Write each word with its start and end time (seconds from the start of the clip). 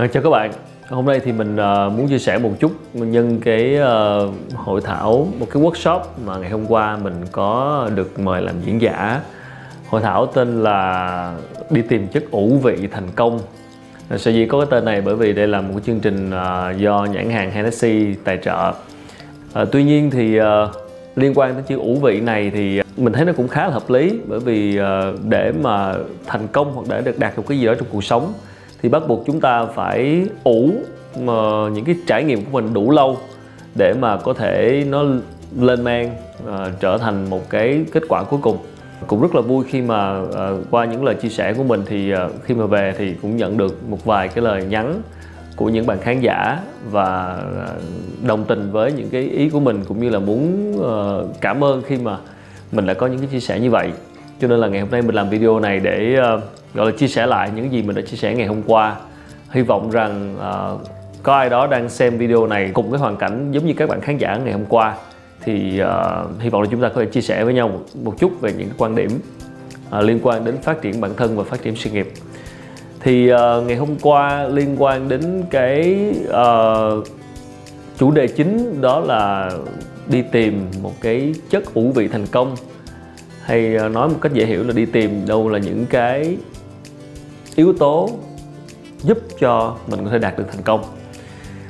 À, 0.00 0.06
chào 0.06 0.22
các 0.22 0.30
bạn. 0.30 0.52
Hôm 0.88 1.06
nay 1.06 1.20
thì 1.24 1.32
mình 1.32 1.54
uh, 1.54 1.92
muốn 1.92 2.08
chia 2.08 2.18
sẻ 2.18 2.38
một 2.38 2.50
chút 2.60 2.72
nhân 2.94 3.40
cái 3.40 3.76
uh, 3.78 4.34
hội 4.54 4.80
thảo 4.84 5.28
một 5.38 5.46
cái 5.50 5.62
workshop 5.62 6.00
mà 6.24 6.36
ngày 6.36 6.50
hôm 6.50 6.66
qua 6.68 6.96
mình 6.96 7.14
có 7.32 7.88
được 7.94 8.18
mời 8.20 8.42
làm 8.42 8.54
diễn 8.64 8.80
giả. 8.80 9.20
Hội 9.88 10.00
thảo 10.00 10.26
tên 10.26 10.62
là 10.62 11.34
đi 11.70 11.82
tìm 11.82 12.08
chất 12.08 12.30
ủ 12.30 12.58
vị 12.62 12.88
thành 12.92 13.08
công. 13.16 13.40
À, 14.08 14.18
sở 14.18 14.30
dĩ 14.30 14.46
có 14.46 14.60
cái 14.60 14.66
tên 14.70 14.84
này 14.84 15.00
bởi 15.00 15.14
vì 15.14 15.32
đây 15.32 15.48
là 15.48 15.60
một 15.60 15.70
cái 15.72 15.82
chương 15.86 16.00
trình 16.00 16.30
uh, 16.30 16.78
do 16.78 17.04
nhãn 17.12 17.30
hàng 17.30 17.50
Hennessy 17.50 18.14
tài 18.24 18.38
trợ. 18.42 18.72
Uh, 19.62 19.68
tuy 19.72 19.84
nhiên 19.84 20.10
thì 20.10 20.40
uh, 20.40 20.44
liên 21.16 21.32
quan 21.34 21.54
đến 21.54 21.64
chữ 21.68 21.78
ủ 21.78 21.98
vị 22.02 22.20
này 22.20 22.50
thì 22.54 22.80
mình 22.96 23.12
thấy 23.12 23.24
nó 23.24 23.32
cũng 23.32 23.48
khá 23.48 23.66
là 23.66 23.72
hợp 23.72 23.90
lý 23.90 24.20
bởi 24.28 24.40
vì 24.40 24.80
uh, 24.80 24.84
để 25.28 25.52
mà 25.62 25.94
thành 26.26 26.46
công 26.52 26.72
hoặc 26.74 26.86
để 26.88 27.00
được 27.00 27.18
đạt 27.18 27.36
được 27.36 27.42
cái 27.48 27.58
gì 27.58 27.66
đó 27.66 27.74
trong 27.74 27.88
cuộc 27.92 28.04
sống 28.04 28.32
thì 28.82 28.88
bắt 28.88 29.02
buộc 29.08 29.26
chúng 29.26 29.40
ta 29.40 29.64
phải 29.64 30.26
ủ 30.44 30.70
mà 31.20 31.68
những 31.72 31.84
cái 31.84 31.94
trải 32.06 32.24
nghiệm 32.24 32.44
của 32.44 32.50
mình 32.50 32.74
đủ 32.74 32.90
lâu 32.90 33.16
để 33.74 33.94
mà 34.00 34.16
có 34.16 34.32
thể 34.32 34.84
nó 34.88 35.04
lên 35.58 35.84
men 35.84 36.10
à, 36.48 36.70
trở 36.80 36.98
thành 36.98 37.30
một 37.30 37.50
cái 37.50 37.84
kết 37.92 38.02
quả 38.08 38.24
cuối 38.24 38.40
cùng. 38.42 38.58
Cũng 39.06 39.22
rất 39.22 39.34
là 39.34 39.40
vui 39.40 39.64
khi 39.68 39.82
mà 39.82 40.22
à, 40.36 40.50
qua 40.70 40.84
những 40.84 41.04
lời 41.04 41.14
chia 41.14 41.28
sẻ 41.28 41.52
của 41.52 41.62
mình 41.62 41.82
thì 41.86 42.12
à, 42.12 42.28
khi 42.44 42.54
mà 42.54 42.66
về 42.66 42.94
thì 42.98 43.14
cũng 43.22 43.36
nhận 43.36 43.56
được 43.56 43.88
một 43.88 44.04
vài 44.04 44.28
cái 44.28 44.44
lời 44.44 44.64
nhắn 44.64 45.02
của 45.56 45.68
những 45.68 45.86
bạn 45.86 45.98
khán 46.00 46.20
giả 46.20 46.58
và 46.90 47.38
đồng 48.26 48.44
tình 48.44 48.72
với 48.72 48.92
những 48.92 49.10
cái 49.10 49.22
ý 49.22 49.48
của 49.48 49.60
mình 49.60 49.84
cũng 49.88 50.00
như 50.00 50.08
là 50.08 50.18
muốn 50.18 50.72
à, 50.82 50.94
cảm 51.40 51.64
ơn 51.64 51.82
khi 51.82 51.96
mà 51.96 52.16
mình 52.72 52.86
đã 52.86 52.94
có 52.94 53.06
những 53.06 53.18
cái 53.18 53.28
chia 53.32 53.40
sẻ 53.40 53.60
như 53.60 53.70
vậy 53.70 53.90
cho 54.40 54.48
nên 54.48 54.60
là 54.60 54.68
ngày 54.68 54.80
hôm 54.80 54.90
nay 54.90 55.02
mình 55.02 55.14
làm 55.14 55.28
video 55.28 55.60
này 55.60 55.80
để 55.80 56.18
uh, 56.18 56.42
gọi 56.74 56.86
là 56.86 56.92
chia 56.98 57.08
sẻ 57.08 57.26
lại 57.26 57.50
những 57.54 57.72
gì 57.72 57.82
mình 57.82 57.96
đã 57.96 58.02
chia 58.02 58.16
sẻ 58.16 58.34
ngày 58.34 58.46
hôm 58.46 58.62
qua. 58.66 58.96
Hy 59.50 59.62
vọng 59.62 59.90
rằng 59.90 60.36
uh, 60.36 60.80
có 61.22 61.34
ai 61.34 61.50
đó 61.50 61.66
đang 61.66 61.88
xem 61.88 62.18
video 62.18 62.46
này 62.46 62.70
cùng 62.74 62.90
cái 62.90 63.00
hoàn 63.00 63.16
cảnh 63.16 63.52
giống 63.52 63.66
như 63.66 63.74
các 63.76 63.88
bạn 63.88 64.00
khán 64.00 64.18
giả 64.18 64.36
ngày 64.36 64.52
hôm 64.52 64.64
qua 64.68 64.94
thì 65.44 65.82
uh, 65.82 66.40
hy 66.40 66.48
vọng 66.50 66.62
là 66.62 66.68
chúng 66.70 66.80
ta 66.80 66.88
có 66.88 67.00
thể 67.00 67.06
chia 67.06 67.20
sẻ 67.20 67.44
với 67.44 67.54
nhau 67.54 67.68
một, 67.68 67.80
một 68.04 68.14
chút 68.18 68.40
về 68.40 68.52
những 68.52 68.68
cái 68.68 68.76
quan 68.78 68.94
điểm 68.94 69.10
uh, 69.98 70.04
liên 70.04 70.18
quan 70.22 70.44
đến 70.44 70.56
phát 70.62 70.82
triển 70.82 71.00
bản 71.00 71.10
thân 71.16 71.36
và 71.36 71.44
phát 71.44 71.62
triển 71.62 71.76
sự 71.76 71.90
nghiệp. 71.90 72.12
Thì 73.00 73.32
uh, 73.32 73.38
ngày 73.66 73.76
hôm 73.76 73.96
qua 74.02 74.44
liên 74.44 74.76
quan 74.78 75.08
đến 75.08 75.42
cái 75.50 76.10
uh, 76.28 77.06
chủ 77.98 78.10
đề 78.10 78.26
chính 78.26 78.80
đó 78.80 79.00
là 79.00 79.50
đi 80.06 80.22
tìm 80.32 80.66
một 80.82 80.92
cái 81.00 81.34
chất 81.50 81.74
ủ 81.74 81.92
vị 81.94 82.08
thành 82.08 82.26
công 82.26 82.56
hay 83.50 83.76
ờ, 83.76 83.88
nói 83.88 84.08
một 84.08 84.18
cách 84.20 84.32
dễ 84.32 84.46
hiểu 84.46 84.64
là 84.64 84.72
đi 84.72 84.86
tìm 84.86 85.26
đâu 85.26 85.48
là 85.48 85.58
những 85.58 85.86
cái 85.86 86.36
yếu 87.54 87.72
tố 87.72 88.10
giúp 89.02 89.18
cho 89.38 89.76
mình 89.86 90.04
có 90.04 90.10
thể 90.10 90.18
đạt 90.18 90.38
được 90.38 90.44
thành 90.52 90.62
công. 90.62 90.84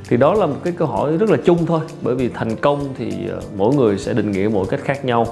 Thì 0.08 0.16
đó 0.16 0.34
là 0.34 0.46
một 0.46 0.56
cái 0.64 0.72
câu 0.76 0.88
hỏi 0.88 1.16
rất 1.16 1.30
là 1.30 1.36
chung 1.44 1.66
thôi 1.66 1.80
bởi 2.02 2.14
vì 2.14 2.28
thành 2.28 2.56
công 2.56 2.88
thì 2.98 3.28
ờ, 3.30 3.40
mỗi 3.56 3.74
người 3.74 3.98
sẽ 3.98 4.12
định 4.14 4.30
nghĩa 4.30 4.48
mỗi 4.52 4.66
cách 4.66 4.80
khác 4.84 5.04
nhau. 5.04 5.26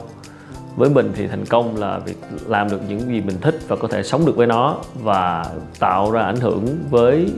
Với 0.77 0.91
mình 0.91 1.13
thì 1.15 1.27
thành 1.27 1.45
công 1.47 1.77
là 1.77 1.99
việc 1.99 2.17
làm 2.47 2.71
được 2.71 2.81
những 2.89 3.01
gì 3.01 3.21
mình 3.21 3.37
thích 3.41 3.59
và 3.69 3.77
có 3.77 3.89
thể 3.89 4.03
sống 4.03 4.27
được 4.27 4.37
với 4.37 4.47
nó 4.47 4.77
và 4.95 5.47
tạo 5.79 6.11
ra 6.11 6.23
ảnh 6.23 6.41
hưởng 6.41 6.67
với 6.91 7.33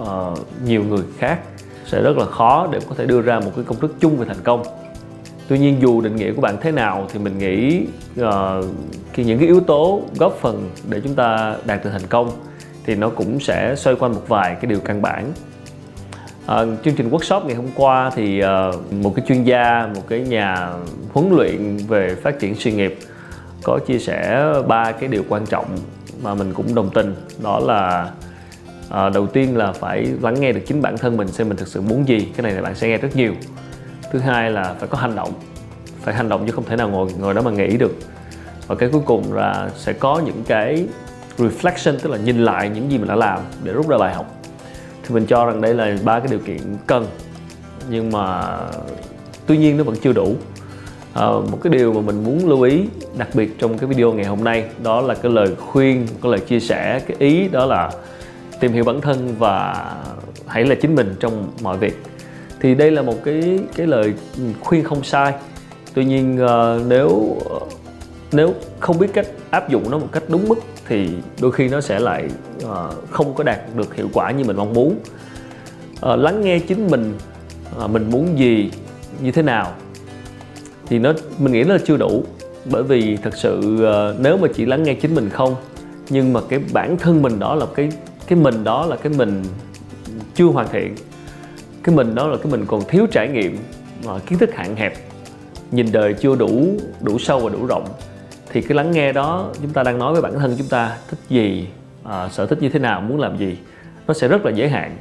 uh, 0.00 0.38
nhiều 0.66 0.84
người 0.84 1.02
khác 1.18 1.40
sẽ 1.86 2.02
rất 2.02 2.18
là 2.18 2.24
khó 2.24 2.68
để 2.72 2.80
có 2.88 2.94
thể 2.94 3.06
đưa 3.06 3.20
ra 3.20 3.40
một 3.40 3.50
cái 3.56 3.64
công 3.64 3.80
thức 3.80 3.94
chung 4.00 4.16
về 4.16 4.26
thành 4.26 4.42
công 4.44 4.62
tuy 5.48 5.58
nhiên 5.58 5.76
dù 5.80 6.00
định 6.00 6.16
nghĩa 6.16 6.32
của 6.32 6.40
bạn 6.40 6.56
thế 6.60 6.72
nào 6.72 7.06
thì 7.12 7.18
mình 7.18 7.38
nghĩ 7.38 7.86
uh, 8.20 8.64
khi 9.12 9.24
những 9.24 9.38
cái 9.38 9.48
yếu 9.48 9.60
tố 9.60 10.02
góp 10.18 10.38
phần 10.40 10.70
để 10.88 11.00
chúng 11.00 11.14
ta 11.14 11.56
đạt 11.64 11.84
được 11.84 11.90
thành 11.92 12.06
công 12.08 12.30
thì 12.86 12.94
nó 12.94 13.10
cũng 13.10 13.40
sẽ 13.40 13.74
xoay 13.76 13.96
quanh 13.96 14.12
một 14.12 14.22
vài 14.28 14.54
cái 14.54 14.66
điều 14.66 14.80
căn 14.80 15.02
bản. 15.02 15.32
À, 16.46 16.64
chương 16.84 16.94
trình 16.94 17.10
workshop 17.10 17.46
ngày 17.46 17.54
hôm 17.54 17.66
qua 17.74 18.10
thì 18.14 18.42
uh, 18.42 18.92
một 18.92 19.12
cái 19.16 19.24
chuyên 19.28 19.44
gia 19.44 19.88
một 19.94 20.02
cái 20.08 20.20
nhà 20.20 20.70
huấn 21.12 21.30
luyện 21.36 21.76
về 21.76 22.14
phát 22.14 22.38
triển 22.38 22.54
sự 22.54 22.70
nghiệp 22.70 22.98
có 23.62 23.78
chia 23.86 23.98
sẻ 23.98 24.46
ba 24.68 24.92
cái 24.92 25.08
điều 25.08 25.22
quan 25.28 25.46
trọng 25.46 25.66
mà 26.22 26.34
mình 26.34 26.52
cũng 26.54 26.74
đồng 26.74 26.90
tình. 26.94 27.14
Đó 27.42 27.58
là 27.58 28.10
uh, 28.86 29.14
đầu 29.14 29.26
tiên 29.26 29.56
là 29.56 29.72
phải 29.72 30.06
lắng 30.22 30.40
nghe 30.40 30.52
được 30.52 30.60
chính 30.66 30.82
bản 30.82 30.98
thân 30.98 31.16
mình 31.16 31.28
xem 31.28 31.48
mình 31.48 31.56
thực 31.56 31.68
sự 31.68 31.80
muốn 31.80 32.08
gì. 32.08 32.28
Cái 32.36 32.42
này 32.42 32.52
là 32.52 32.62
bạn 32.62 32.74
sẽ 32.74 32.88
nghe 32.88 32.98
rất 32.98 33.16
nhiều 33.16 33.32
thứ 34.14 34.20
hai 34.20 34.50
là 34.50 34.74
phải 34.78 34.88
có 34.88 34.98
hành 34.98 35.16
động. 35.16 35.32
Phải 36.00 36.14
hành 36.14 36.28
động 36.28 36.46
chứ 36.46 36.52
không 36.52 36.64
thể 36.64 36.76
nào 36.76 36.88
ngồi 36.88 37.10
ngồi 37.18 37.34
đó 37.34 37.42
mà 37.42 37.50
nghĩ 37.50 37.76
được. 37.76 37.96
Và 38.66 38.74
cái 38.74 38.88
cuối 38.92 39.02
cùng 39.06 39.32
là 39.32 39.70
sẽ 39.76 39.92
có 39.92 40.22
những 40.26 40.42
cái 40.46 40.86
reflection 41.38 41.96
tức 42.02 42.10
là 42.10 42.18
nhìn 42.18 42.44
lại 42.44 42.68
những 42.68 42.90
gì 42.90 42.98
mình 42.98 43.08
đã 43.08 43.14
làm 43.14 43.40
để 43.64 43.72
rút 43.72 43.88
ra 43.88 43.98
bài 43.98 44.14
học. 44.14 44.26
Thì 45.02 45.14
mình 45.14 45.26
cho 45.26 45.46
rằng 45.46 45.60
đây 45.60 45.74
là 45.74 45.96
ba 46.04 46.18
cái 46.18 46.28
điều 46.30 46.38
kiện 46.38 46.58
cần 46.86 47.06
nhưng 47.90 48.12
mà 48.12 48.56
tuy 49.46 49.56
nhiên 49.56 49.76
nó 49.76 49.84
vẫn 49.84 49.96
chưa 49.96 50.12
đủ. 50.12 50.34
À, 51.14 51.26
một 51.26 51.58
cái 51.62 51.72
điều 51.72 51.92
mà 51.92 52.00
mình 52.00 52.24
muốn 52.24 52.48
lưu 52.48 52.62
ý 52.62 52.84
đặc 53.18 53.28
biệt 53.34 53.58
trong 53.58 53.78
cái 53.78 53.88
video 53.88 54.12
ngày 54.12 54.26
hôm 54.26 54.44
nay 54.44 54.64
đó 54.82 55.00
là 55.00 55.14
cái 55.14 55.32
lời 55.32 55.54
khuyên 55.56 56.06
cái 56.22 56.32
lời 56.32 56.40
chia 56.40 56.60
sẻ 56.60 57.00
cái 57.06 57.16
ý 57.20 57.48
đó 57.48 57.66
là 57.66 57.90
tìm 58.60 58.72
hiểu 58.72 58.84
bản 58.84 59.00
thân 59.00 59.34
và 59.38 59.86
hãy 60.46 60.64
là 60.64 60.74
chính 60.74 60.94
mình 60.94 61.14
trong 61.20 61.48
mọi 61.62 61.78
việc 61.78 62.02
thì 62.64 62.74
đây 62.74 62.90
là 62.90 63.02
một 63.02 63.24
cái 63.24 63.58
cái 63.76 63.86
lời 63.86 64.14
khuyên 64.60 64.84
không 64.84 65.04
sai. 65.04 65.32
Tuy 65.94 66.04
nhiên 66.04 66.38
ờ, 66.38 66.80
nếu 66.88 67.36
nếu 68.32 68.54
không 68.80 68.98
biết 68.98 69.06
cách 69.14 69.26
áp 69.50 69.68
dụng 69.68 69.90
nó 69.90 69.98
một 69.98 70.08
cách 70.12 70.22
đúng 70.28 70.48
mức 70.48 70.58
thì 70.88 71.08
đôi 71.40 71.52
khi 71.52 71.68
nó 71.68 71.80
sẽ 71.80 72.00
lại 72.00 72.28
ờ, 72.64 72.92
không 73.10 73.34
có 73.34 73.44
đạt 73.44 73.60
được 73.76 73.94
hiệu 73.94 74.08
quả 74.12 74.30
như 74.30 74.44
mình 74.44 74.56
mong 74.56 74.72
muốn. 74.72 74.96
Ờ, 76.00 76.16
lắng 76.16 76.40
nghe 76.40 76.58
chính 76.58 76.86
mình 76.86 77.14
mình 77.86 78.10
muốn 78.10 78.38
gì, 78.38 78.70
như 79.20 79.32
thế 79.32 79.42
nào 79.42 79.72
thì 80.86 80.98
nó, 80.98 81.12
mình 81.38 81.52
nghĩ 81.52 81.64
nó 81.64 81.74
là 81.74 81.80
chưa 81.84 81.96
đủ. 81.96 82.24
Bởi 82.64 82.82
vì 82.82 83.16
thật 83.16 83.36
sự 83.36 83.78
nếu 84.18 84.36
mà 84.36 84.48
chỉ 84.54 84.66
lắng 84.66 84.82
nghe 84.82 84.94
chính 84.94 85.14
mình 85.14 85.30
không, 85.30 85.56
nhưng 86.08 86.32
mà 86.32 86.40
cái 86.48 86.60
bản 86.72 86.96
thân 86.96 87.22
mình 87.22 87.38
đó 87.38 87.54
là 87.54 87.66
cái 87.74 87.88
cái 88.26 88.38
mình 88.38 88.64
đó 88.64 88.86
là 88.86 88.96
cái 88.96 89.12
mình 89.16 89.42
chưa 90.34 90.46
hoàn 90.46 90.68
thiện 90.72 90.94
cái 91.84 91.94
mình 91.94 92.14
đó 92.14 92.26
là 92.26 92.36
cái 92.36 92.52
mình 92.52 92.64
còn 92.66 92.80
thiếu 92.88 93.06
trải 93.10 93.28
nghiệm 93.28 93.58
kiến 94.26 94.38
thức 94.38 94.54
hạn 94.54 94.76
hẹp. 94.76 94.92
Nhìn 95.70 95.86
đời 95.92 96.14
chưa 96.14 96.36
đủ 96.36 96.78
đủ 97.00 97.18
sâu 97.18 97.40
và 97.40 97.48
đủ 97.48 97.66
rộng. 97.66 97.84
Thì 98.50 98.62
cái 98.62 98.76
lắng 98.76 98.90
nghe 98.90 99.12
đó 99.12 99.50
chúng 99.62 99.70
ta 99.70 99.82
đang 99.82 99.98
nói 99.98 100.12
với 100.12 100.22
bản 100.22 100.32
thân 100.38 100.54
chúng 100.58 100.68
ta 100.68 100.96
thích 101.08 101.18
gì 101.28 101.68
à, 102.04 102.28
sở 102.28 102.46
thích 102.46 102.62
như 102.62 102.68
thế 102.68 102.78
nào 102.78 103.00
muốn 103.00 103.20
làm 103.20 103.36
gì 103.36 103.58
nó 104.06 104.14
sẽ 104.14 104.28
rất 104.28 104.44
là 104.44 104.50
giới 104.50 104.68
hạn. 104.68 104.96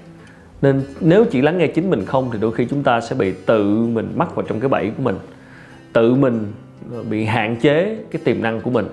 Nên 0.62 0.84
nếu 1.00 1.26
chỉ 1.26 1.42
lắng 1.42 1.58
nghe 1.58 1.68
chính 1.68 1.90
mình 1.90 2.06
không 2.06 2.30
thì 2.34 2.40
đôi 2.42 2.52
khi 2.52 2.68
chúng 2.70 2.84
ta 2.84 3.02
sẽ 3.02 3.16
bị 3.16 3.34
tự 3.46 3.76
mình 3.76 4.12
mắc 4.16 4.36
vào 4.36 4.46
trong 4.50 4.60
cái 4.60 4.70
bẫy 4.70 4.92
của 4.98 5.04
mình. 5.04 5.20
Tự 5.94 6.16
mình 6.16 6.52
bị 7.10 7.26
hạn 7.26 7.56
chế 7.62 7.98
cái 8.12 8.22
tiềm 8.26 8.42
năng 8.42 8.62
của 8.62 8.70
mình. 8.70 8.86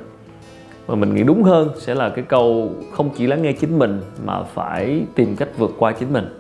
Và 0.87 0.95
mình 0.95 1.15
nghĩ 1.15 1.23
đúng 1.23 1.43
hơn 1.43 1.71
sẽ 1.79 1.95
là 1.95 2.09
cái 2.09 2.25
câu 2.29 2.75
không 2.93 3.11
chỉ 3.17 3.27
lắng 3.27 3.43
nghe 3.43 3.53
chính 3.53 3.79
mình 3.79 4.01
mà 4.25 4.43
phải 4.43 5.03
tìm 5.15 5.37
cách 5.37 5.49
vượt 5.59 5.75
qua 5.79 5.93
chính 5.93 6.13
mình 6.13 6.40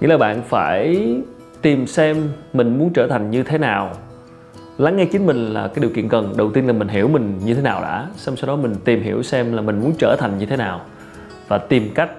nghĩa 0.00 0.08
là 0.08 0.18
bạn 0.18 0.42
phải 0.48 1.06
tìm 1.62 1.86
xem 1.86 2.16
mình 2.52 2.78
muốn 2.78 2.92
trở 2.92 3.06
thành 3.06 3.30
như 3.30 3.42
thế 3.42 3.58
nào. 3.58 3.90
Lắng 4.78 4.96
nghe 4.96 5.04
chính 5.04 5.26
mình 5.26 5.54
là 5.54 5.68
cái 5.68 5.80
điều 5.80 5.90
kiện 5.90 6.08
cần. 6.08 6.34
Đầu 6.36 6.50
tiên 6.50 6.66
là 6.66 6.72
mình 6.72 6.88
hiểu 6.88 7.08
mình 7.08 7.40
như 7.44 7.54
thế 7.54 7.62
nào 7.62 7.82
đã, 7.82 8.08
xong 8.16 8.36
sau 8.36 8.46
đó 8.46 8.56
mình 8.56 8.74
tìm 8.84 9.02
hiểu 9.02 9.22
xem 9.22 9.52
là 9.52 9.62
mình 9.62 9.80
muốn 9.80 9.92
trở 9.98 10.16
thành 10.18 10.38
như 10.38 10.46
thế 10.46 10.56
nào 10.56 10.80
và 11.48 11.58
tìm 11.58 11.90
cách 11.94 12.10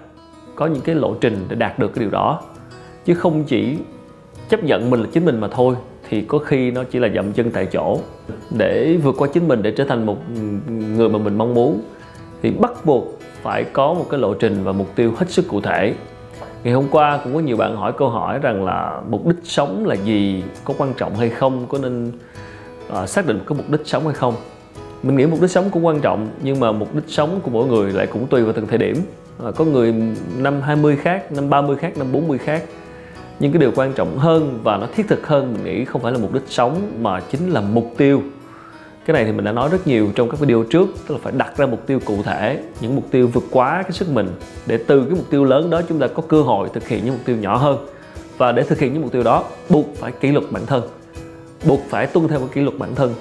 có 0.55 0.67
những 0.67 0.81
cái 0.81 0.95
lộ 0.95 1.15
trình 1.21 1.45
để 1.49 1.55
đạt 1.55 1.79
được 1.79 1.93
cái 1.93 1.99
điều 1.99 2.09
đó. 2.09 2.41
Chứ 3.05 3.13
không 3.13 3.43
chỉ 3.43 3.77
chấp 4.49 4.63
nhận 4.63 4.89
mình 4.89 5.01
là 5.01 5.07
chính 5.11 5.25
mình 5.25 5.39
mà 5.39 5.47
thôi, 5.51 5.75
thì 6.09 6.21
có 6.21 6.37
khi 6.37 6.71
nó 6.71 6.83
chỉ 6.83 6.99
là 6.99 7.09
dậm 7.15 7.33
chân 7.33 7.51
tại 7.51 7.65
chỗ. 7.65 7.99
Để 8.57 8.97
vượt 9.03 9.15
qua 9.17 9.27
chính 9.33 9.47
mình 9.47 9.61
để 9.61 9.71
trở 9.71 9.83
thành 9.83 10.05
một 10.05 10.17
người 10.95 11.09
mà 11.09 11.19
mình 11.19 11.37
mong 11.37 11.53
muốn, 11.53 11.81
thì 12.41 12.51
bắt 12.51 12.71
buộc 12.85 13.19
phải 13.41 13.63
có 13.63 13.93
một 13.93 14.05
cái 14.09 14.19
lộ 14.19 14.33
trình 14.33 14.63
và 14.63 14.71
mục 14.71 14.95
tiêu 14.95 15.13
hết 15.17 15.29
sức 15.29 15.47
cụ 15.47 15.61
thể 15.61 15.93
ngày 16.63 16.73
hôm 16.73 16.85
qua 16.91 17.19
cũng 17.23 17.33
có 17.33 17.39
nhiều 17.39 17.57
bạn 17.57 17.75
hỏi 17.75 17.93
câu 17.97 18.09
hỏi 18.09 18.39
rằng 18.39 18.65
là 18.65 19.01
mục 19.09 19.27
đích 19.27 19.39
sống 19.43 19.85
là 19.85 19.95
gì 19.95 20.43
có 20.63 20.73
quan 20.77 20.93
trọng 20.93 21.15
hay 21.15 21.29
không 21.29 21.65
có 21.69 21.77
nên 21.77 22.11
uh, 22.93 23.09
xác 23.09 23.27
định 23.27 23.39
có 23.39 23.45
cái 23.55 23.57
mục 23.57 23.69
đích 23.69 23.87
sống 23.87 24.03
hay 24.05 24.13
không? 24.13 24.35
Mình 25.03 25.17
nghĩ 25.17 25.25
mục 25.25 25.41
đích 25.41 25.51
sống 25.51 25.69
cũng 25.71 25.85
quan 25.85 25.99
trọng 26.01 26.27
nhưng 26.43 26.59
mà 26.59 26.71
mục 26.71 26.95
đích 26.95 27.03
sống 27.07 27.39
của 27.43 27.51
mỗi 27.51 27.67
người 27.67 27.93
lại 27.93 28.07
cũng 28.07 28.27
tùy 28.27 28.43
vào 28.43 28.53
từng 28.53 28.67
thời 28.67 28.77
điểm. 28.77 28.95
À, 29.43 29.51
có 29.51 29.65
người 29.65 29.93
năm 30.37 30.61
20 30.61 30.97
khác 30.97 31.31
năm 31.31 31.49
30 31.49 31.75
khác 31.75 31.97
năm 31.97 32.11
40 32.11 32.37
khác. 32.37 32.63
Nhưng 33.39 33.51
cái 33.51 33.59
điều 33.59 33.71
quan 33.75 33.93
trọng 33.93 34.17
hơn 34.17 34.59
và 34.63 34.77
nó 34.77 34.87
thiết 34.95 35.07
thực 35.07 35.27
hơn 35.27 35.53
mình 35.53 35.63
nghĩ 35.63 35.85
không 35.85 36.01
phải 36.01 36.11
là 36.11 36.17
mục 36.17 36.33
đích 36.33 36.43
sống 36.47 36.91
mà 37.01 37.19
chính 37.19 37.49
là 37.49 37.61
mục 37.61 37.93
tiêu 37.97 38.21
cái 39.09 39.13
này 39.13 39.25
thì 39.25 39.31
mình 39.31 39.45
đã 39.45 39.51
nói 39.51 39.69
rất 39.71 39.87
nhiều 39.87 40.11
trong 40.15 40.29
các 40.29 40.39
video 40.39 40.63
trước, 40.63 40.87
tức 41.07 41.15
là 41.15 41.19
phải 41.23 41.33
đặt 41.37 41.57
ra 41.57 41.65
mục 41.65 41.87
tiêu 41.87 41.99
cụ 42.05 42.23
thể, 42.23 42.59
những 42.81 42.95
mục 42.95 43.05
tiêu 43.11 43.29
vượt 43.33 43.43
quá 43.51 43.81
cái 43.83 43.91
sức 43.91 44.09
mình, 44.09 44.27
để 44.65 44.79
từ 44.87 45.05
cái 45.05 45.13
mục 45.15 45.29
tiêu 45.29 45.45
lớn 45.45 45.69
đó 45.69 45.81
chúng 45.89 45.99
ta 45.99 46.07
có 46.07 46.23
cơ 46.27 46.41
hội 46.41 46.69
thực 46.73 46.87
hiện 46.87 47.05
những 47.05 47.13
mục 47.13 47.25
tiêu 47.25 47.35
nhỏ 47.37 47.57
hơn. 47.57 47.87
Và 48.37 48.51
để 48.51 48.63
thực 48.63 48.79
hiện 48.79 48.93
những 48.93 49.01
mục 49.01 49.11
tiêu 49.11 49.23
đó, 49.23 49.43
buộc 49.69 49.85
phải 49.95 50.11
kỷ 50.11 50.31
luật 50.31 50.45
bản 50.51 50.65
thân, 50.65 50.83
buộc 51.65 51.79
phải 51.89 52.07
tuân 52.07 52.27
theo 52.27 52.39
cái 52.39 52.47
kỷ 52.53 52.61
luật 52.61 52.77
bản 52.77 52.95
thân. 52.95 53.13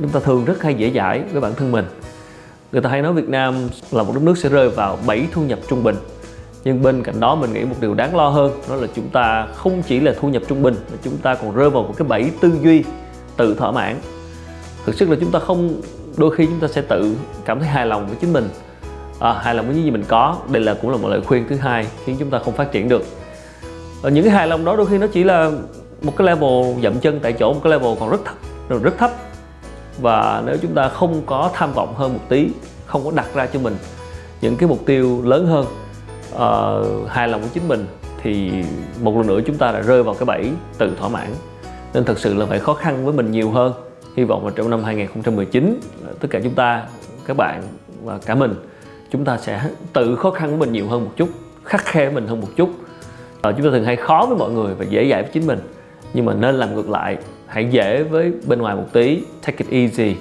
Chúng 0.00 0.08
ta 0.08 0.20
thường 0.20 0.44
rất 0.44 0.62
hay 0.62 0.74
dễ 0.74 0.90
dãi 0.94 1.22
với 1.32 1.40
bản 1.40 1.54
thân 1.54 1.72
mình. 1.72 1.84
Người 2.72 2.82
ta 2.82 2.90
hay 2.90 3.02
nói 3.02 3.12
Việt 3.12 3.28
Nam 3.28 3.54
là 3.90 4.02
một 4.02 4.12
đất 4.14 4.22
nước 4.22 4.38
sẽ 4.38 4.48
rơi 4.48 4.68
vào 4.68 4.98
7 5.06 5.26
thu 5.32 5.42
nhập 5.42 5.58
trung 5.68 5.82
bình, 5.82 5.96
nhưng 6.64 6.82
bên 6.82 7.02
cạnh 7.02 7.20
đó 7.20 7.34
mình 7.34 7.52
nghĩ 7.52 7.64
một 7.64 7.76
điều 7.80 7.94
đáng 7.94 8.16
lo 8.16 8.28
hơn, 8.28 8.52
đó 8.68 8.76
là 8.76 8.86
chúng 8.94 9.08
ta 9.08 9.46
không 9.54 9.82
chỉ 9.86 10.00
là 10.00 10.14
thu 10.20 10.28
nhập 10.28 10.42
trung 10.48 10.62
bình 10.62 10.74
mà 10.90 10.96
chúng 11.02 11.16
ta 11.16 11.34
còn 11.34 11.54
rơi 11.54 11.70
vào 11.70 11.82
một 11.82 11.94
cái 11.96 12.08
bẫy 12.08 12.30
tư 12.40 12.52
duy 12.62 12.84
tự 13.36 13.54
thỏa 13.54 13.70
mãn 13.70 13.96
thực 14.86 14.94
sự 14.94 15.06
là 15.06 15.16
chúng 15.20 15.30
ta 15.30 15.38
không 15.38 15.80
đôi 16.16 16.34
khi 16.36 16.46
chúng 16.46 16.60
ta 16.60 16.68
sẽ 16.68 16.80
tự 16.80 17.16
cảm 17.44 17.60
thấy 17.60 17.68
hài 17.68 17.86
lòng 17.86 18.06
với 18.06 18.16
chính 18.20 18.32
mình. 18.32 18.48
À, 19.20 19.32
hài 19.32 19.54
lòng 19.54 19.66
với 19.66 19.74
những 19.74 19.84
gì 19.84 19.90
mình 19.90 20.04
có. 20.08 20.36
Đây 20.52 20.62
là 20.62 20.74
cũng 20.74 20.90
là 20.90 20.96
một 20.96 21.08
lời 21.08 21.20
khuyên 21.26 21.46
thứ 21.48 21.56
hai 21.56 21.86
khiến 22.04 22.16
chúng 22.18 22.30
ta 22.30 22.38
không 22.38 22.54
phát 22.54 22.72
triển 22.72 22.88
được. 22.88 23.02
À, 24.02 24.10
những 24.10 24.24
cái 24.24 24.32
hài 24.32 24.48
lòng 24.48 24.64
đó 24.64 24.76
đôi 24.76 24.86
khi 24.86 24.98
nó 24.98 25.06
chỉ 25.06 25.24
là 25.24 25.50
một 26.02 26.16
cái 26.16 26.26
level 26.26 26.82
dậm 26.82 26.98
chân 27.00 27.20
tại 27.20 27.32
chỗ 27.32 27.52
một 27.52 27.60
cái 27.64 27.70
level 27.70 27.94
còn 28.00 28.10
rất 28.10 28.20
thấp 28.24 28.34
rất 28.82 28.98
thấp. 28.98 29.10
Và 30.00 30.42
nếu 30.46 30.56
chúng 30.62 30.74
ta 30.74 30.88
không 30.88 31.22
có 31.26 31.50
tham 31.54 31.72
vọng 31.72 31.94
hơn 31.96 32.12
một 32.12 32.20
tí 32.28 32.48
không 32.86 33.04
có 33.04 33.10
đặt 33.10 33.26
ra 33.34 33.46
cho 33.46 33.58
mình 33.58 33.76
những 34.40 34.56
cái 34.56 34.68
mục 34.68 34.86
tiêu 34.86 35.22
lớn 35.24 35.46
hơn 35.46 35.66
uh, 36.34 37.10
hài 37.10 37.28
lòng 37.28 37.40
với 37.40 37.50
chính 37.54 37.68
mình 37.68 37.86
thì 38.22 38.50
một 39.02 39.16
lần 39.16 39.26
nữa 39.26 39.40
chúng 39.46 39.56
ta 39.56 39.72
đã 39.72 39.80
rơi 39.80 40.02
vào 40.02 40.14
cái 40.14 40.24
bẫy 40.26 40.50
tự 40.78 40.92
thỏa 40.98 41.08
mãn. 41.08 41.28
Nên 41.94 42.04
thật 42.04 42.18
sự 42.18 42.34
là 42.34 42.46
phải 42.46 42.58
khó 42.58 42.74
khăn 42.74 43.04
với 43.04 43.14
mình 43.14 43.30
nhiều 43.30 43.50
hơn 43.50 43.72
hy 44.16 44.24
vọng 44.24 44.46
là 44.46 44.52
trong 44.56 44.70
năm 44.70 44.84
2019 44.84 45.80
tất 46.20 46.28
cả 46.30 46.40
chúng 46.44 46.54
ta 46.54 46.86
các 47.26 47.36
bạn 47.36 47.62
và 48.02 48.18
cả 48.26 48.34
mình 48.34 48.54
chúng 49.10 49.24
ta 49.24 49.38
sẽ 49.38 49.70
tự 49.92 50.16
khó 50.16 50.30
khăn 50.30 50.50
của 50.50 50.56
mình 50.56 50.72
nhiều 50.72 50.88
hơn 50.88 51.04
một 51.04 51.12
chút 51.16 51.28
khắc 51.66 51.84
khe 51.84 52.10
mình 52.10 52.26
hơn 52.26 52.40
một 52.40 52.48
chút. 52.56 52.70
À, 53.42 53.52
chúng 53.52 53.66
ta 53.66 53.70
thường 53.70 53.84
hay 53.84 53.96
khó 53.96 54.26
với 54.28 54.38
mọi 54.38 54.50
người 54.50 54.74
và 54.74 54.84
dễ 54.84 55.08
dãi 55.10 55.22
với 55.22 55.30
chính 55.32 55.46
mình. 55.46 55.58
Nhưng 56.14 56.24
mà 56.24 56.34
nên 56.34 56.54
làm 56.54 56.74
ngược 56.74 56.90
lại 56.90 57.16
hãy 57.46 57.68
dễ 57.70 58.02
với 58.02 58.32
bên 58.46 58.58
ngoài 58.58 58.76
một 58.76 58.86
tí 58.92 59.20
take 59.46 59.64
it 59.68 59.70
easy 59.70 60.16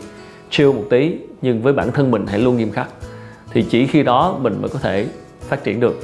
chill 0.49 0.71
một 0.71 0.83
tí 0.89 1.17
nhưng 1.41 1.61
với 1.61 1.73
bản 1.73 1.91
thân 1.91 2.11
mình 2.11 2.25
hãy 2.27 2.39
luôn 2.39 2.57
nghiêm 2.57 2.71
khắc. 2.71 2.87
Thì 3.51 3.65
chỉ 3.69 3.87
khi 3.87 4.03
đó 4.03 4.39
mình 4.41 4.61
mới 4.61 4.69
có 4.69 4.79
thể 4.79 5.07
phát 5.39 5.63
triển 5.63 5.79
được. 5.79 5.99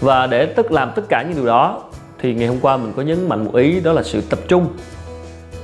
Và 0.00 0.26
để 0.26 0.46
tất 0.46 0.72
làm 0.72 0.90
tất 0.96 1.02
cả 1.08 1.22
những 1.22 1.34
điều 1.34 1.46
đó 1.46 1.82
thì 2.18 2.34
ngày 2.34 2.48
hôm 2.48 2.58
qua 2.60 2.76
mình 2.76 2.92
có 2.96 3.02
nhấn 3.02 3.28
mạnh 3.28 3.44
một 3.44 3.54
ý 3.54 3.80
đó 3.80 3.92
là 3.92 4.02
sự 4.02 4.20
tập 4.20 4.38
trung 4.48 4.66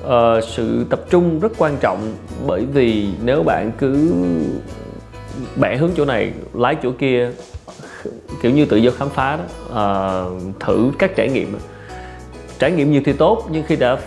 uh, 0.07 0.45
sự 0.45 0.87
tập 0.91 1.01
trung 1.11 1.41
rất 1.41 1.53
quan 1.59 1.77
trọng 1.81 2.15
bởi 2.47 2.67
vì 2.73 3.09
nếu 3.25 3.43
bạn 3.43 3.73
cứ 3.79 4.13
bẻ 5.57 5.77
hướng 5.77 5.91
chỗ 5.97 6.05
này 6.05 6.33
lái 6.55 6.77
chỗ 6.83 6.91
kia 6.99 7.31
kiểu 8.43 8.53
như 8.53 8.65
tự 8.65 8.77
do 8.77 8.91
khám 8.91 9.11
phá 9.11 9.37
đó 9.37 9.45
uh, 10.27 10.61
thử 10.61 10.93
các 10.99 11.17
trải 11.17 11.29
nghiệm. 11.29 11.57
Trải 12.59 12.71
nghiệm 12.71 12.93
nhiều 12.93 13.03
thì 13.05 13.13
tốt 13.13 13.49
nhưng 13.51 13.65
khi 13.67 13.77
đã 13.77 13.99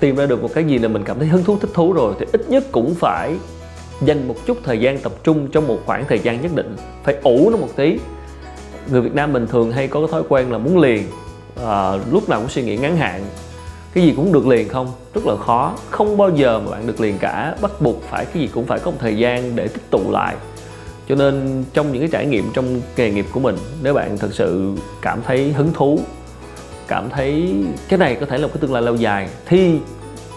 tìm 0.00 0.16
ra 0.16 0.26
được 0.26 0.42
một 0.42 0.50
cái 0.54 0.64
gì 0.64 0.78
là 0.78 0.88
mình 0.88 1.04
cảm 1.04 1.18
thấy 1.18 1.28
hứng 1.28 1.44
thú 1.44 1.58
thích 1.60 1.70
thú 1.74 1.92
rồi 1.92 2.14
thì 2.18 2.26
ít 2.32 2.50
nhất 2.50 2.64
cũng 2.72 2.94
phải 2.94 3.34
dành 4.02 4.28
một 4.28 4.34
chút 4.46 4.58
thời 4.64 4.80
gian 4.80 4.98
tập 4.98 5.12
trung 5.24 5.48
trong 5.52 5.66
một 5.66 5.78
khoảng 5.86 6.04
thời 6.08 6.18
gian 6.18 6.42
nhất 6.42 6.52
định. 6.54 6.76
Phải 7.04 7.16
ủ 7.22 7.50
nó 7.50 7.56
một 7.56 7.68
tí. 7.76 7.98
Người 8.90 9.00
Việt 9.00 9.14
Nam 9.14 9.32
mình 9.32 9.46
thường 9.46 9.72
hay 9.72 9.88
có 9.88 10.00
cái 10.00 10.08
thói 10.10 10.22
quen 10.28 10.52
là 10.52 10.58
muốn 10.58 10.78
liền 10.78 11.02
à, 11.64 11.92
lúc 12.10 12.28
nào 12.28 12.40
cũng 12.40 12.48
suy 12.48 12.62
nghĩ 12.62 12.76
ngắn 12.76 12.96
hạn 12.96 13.24
cái 13.94 14.04
gì 14.04 14.12
cũng 14.16 14.32
được 14.32 14.46
liền 14.46 14.68
không? 14.68 14.92
Rất 15.14 15.26
là 15.26 15.36
khó. 15.36 15.74
Không 15.90 16.16
bao 16.16 16.30
giờ 16.30 16.60
mà 16.64 16.70
bạn 16.70 16.86
được 16.86 17.00
liền 17.00 17.18
cả. 17.18 17.54
Bắt 17.62 17.70
buộc 17.80 18.02
phải, 18.02 18.24
cái 18.24 18.42
gì 18.42 18.48
cũng 18.54 18.66
phải 18.66 18.78
có 18.78 18.90
một 18.90 18.96
thời 19.00 19.16
gian 19.16 19.56
để 19.56 19.68
tích 19.68 19.90
tụ 19.90 20.10
lại. 20.10 20.36
Cho 21.08 21.14
nên 21.14 21.64
trong 21.72 21.92
những 21.92 22.02
cái 22.02 22.08
trải 22.12 22.26
nghiệm 22.26 22.44
trong 22.52 22.80
nghề 22.96 23.10
nghiệp 23.10 23.26
của 23.32 23.40
mình, 23.40 23.56
nếu 23.82 23.94
bạn 23.94 24.18
thực 24.18 24.34
sự 24.34 24.72
cảm 25.02 25.22
thấy 25.26 25.52
hứng 25.52 25.72
thú, 25.72 26.00
cảm 26.88 27.10
thấy 27.10 27.54
cái 27.88 27.98
này 27.98 28.14
có 28.20 28.26
thể 28.26 28.38
là 28.38 28.46
một 28.46 28.52
cái 28.54 28.60
tương 28.60 28.72
lai 28.72 28.82
lâu 28.82 28.94
dài, 28.94 29.28
thì 29.46 29.78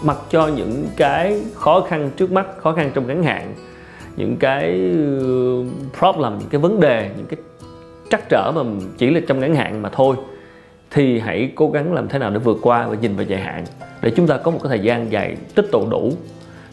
mặc 0.02 0.16
cho 0.30 0.46
những 0.46 0.86
cái 0.96 1.42
khó 1.54 1.80
khăn 1.88 2.10
trước 2.16 2.32
mắt, 2.32 2.46
khó 2.62 2.72
khăn 2.72 2.90
trong 2.94 3.06
ngắn 3.06 3.22
hạn, 3.22 3.54
những 4.16 4.36
cái 4.36 4.62
ừ, 4.92 5.64
problem, 5.98 6.38
những 6.38 6.48
cái 6.48 6.60
vấn 6.60 6.80
đề, 6.80 7.10
những 7.16 7.26
cái 7.26 7.38
trắc 8.10 8.28
trở 8.28 8.52
mà 8.54 8.62
chỉ 8.98 9.10
là 9.10 9.20
trong 9.28 9.40
ngắn 9.40 9.54
hạn 9.54 9.82
mà 9.82 9.88
thôi 9.88 10.16
thì 10.94 11.18
hãy 11.18 11.50
cố 11.54 11.70
gắng 11.70 11.92
làm 11.92 12.08
thế 12.08 12.18
nào 12.18 12.30
để 12.30 12.38
vượt 12.38 12.58
qua 12.62 12.86
và 12.86 12.96
nhìn 13.00 13.16
vào 13.16 13.26
dài 13.26 13.40
hạn 13.40 13.64
để 14.02 14.10
chúng 14.16 14.26
ta 14.26 14.36
có 14.36 14.50
một 14.50 14.58
cái 14.62 14.68
thời 14.68 14.80
gian 14.80 15.12
dài 15.12 15.36
tích 15.54 15.66
tụ 15.72 15.86
đủ. 15.90 16.12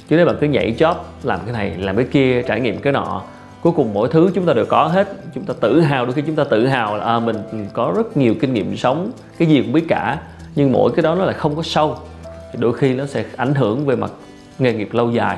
Chứ 0.09 0.15
nếu 0.17 0.25
bạn 0.25 0.35
cứ 0.41 0.47
nhảy 0.47 0.75
job 0.77 0.95
làm 1.23 1.39
cái 1.45 1.53
này 1.53 1.75
làm 1.77 1.95
cái 1.95 2.05
kia 2.11 2.41
trải 2.41 2.61
nghiệm 2.61 2.77
cái 2.77 2.93
nọ 2.93 3.21
cuối 3.61 3.73
cùng 3.75 3.93
mỗi 3.93 4.09
thứ 4.11 4.31
chúng 4.33 4.45
ta 4.45 4.53
đều 4.53 4.65
có 4.65 4.87
hết. 4.87 5.13
Chúng 5.35 5.43
ta 5.43 5.53
tự 5.59 5.81
hào 5.81 6.05
đôi 6.05 6.13
khi 6.13 6.21
chúng 6.21 6.35
ta 6.35 6.43
tự 6.43 6.67
hào 6.67 6.97
là 6.97 7.05
à, 7.05 7.19
mình 7.19 7.37
có 7.73 7.93
rất 7.95 8.17
nhiều 8.17 8.35
kinh 8.41 8.53
nghiệm 8.53 8.77
sống 8.77 9.11
cái 9.37 9.47
gì 9.47 9.61
cũng 9.61 9.73
biết 9.73 9.85
cả 9.87 10.19
nhưng 10.55 10.71
mỗi 10.71 10.91
cái 10.95 11.03
đó 11.03 11.15
nó 11.15 11.25
lại 11.25 11.33
không 11.33 11.55
có 11.55 11.61
sâu. 11.63 11.97
Thì 12.23 12.59
đôi 12.59 12.73
khi 12.73 12.93
nó 12.93 13.05
sẽ 13.05 13.25
ảnh 13.35 13.55
hưởng 13.55 13.85
về 13.85 13.95
mặt 13.95 14.11
nghề 14.59 14.73
nghiệp 14.73 14.89
lâu 14.91 15.11
dài. 15.11 15.37